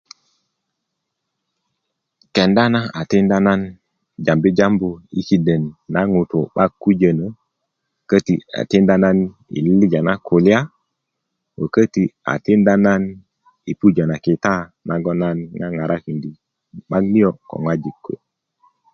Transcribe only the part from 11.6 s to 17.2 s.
köti' a tinda nan kita naŋ nan ŋarakinda 'baŋ